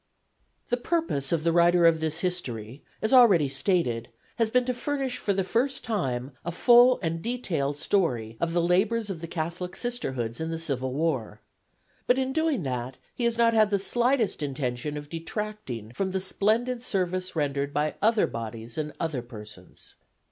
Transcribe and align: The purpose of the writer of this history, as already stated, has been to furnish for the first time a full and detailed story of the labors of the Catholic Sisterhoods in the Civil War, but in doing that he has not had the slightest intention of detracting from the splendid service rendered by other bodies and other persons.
The 0.69 0.77
purpose 0.77 1.31
of 1.31 1.43
the 1.43 1.51
writer 1.53 1.85
of 1.85 1.99
this 1.99 2.21
history, 2.21 2.83
as 3.03 3.13
already 3.13 3.47
stated, 3.47 4.09
has 4.37 4.49
been 4.49 4.65
to 4.65 4.73
furnish 4.73 5.19
for 5.19 5.31
the 5.31 5.43
first 5.43 5.83
time 5.83 6.31
a 6.43 6.51
full 6.51 6.97
and 7.03 7.21
detailed 7.21 7.77
story 7.77 8.35
of 8.41 8.51
the 8.51 8.63
labors 8.63 9.11
of 9.11 9.21
the 9.21 9.27
Catholic 9.27 9.75
Sisterhoods 9.75 10.39
in 10.39 10.49
the 10.49 10.57
Civil 10.57 10.95
War, 10.95 11.39
but 12.07 12.17
in 12.17 12.33
doing 12.33 12.63
that 12.63 12.97
he 13.13 13.25
has 13.25 13.37
not 13.37 13.53
had 13.53 13.69
the 13.69 13.77
slightest 13.77 14.41
intention 14.41 14.97
of 14.97 15.07
detracting 15.07 15.93
from 15.93 16.09
the 16.13 16.19
splendid 16.19 16.81
service 16.81 17.35
rendered 17.35 17.71
by 17.71 17.93
other 18.01 18.25
bodies 18.25 18.79
and 18.79 18.93
other 18.99 19.21
persons. 19.21 19.97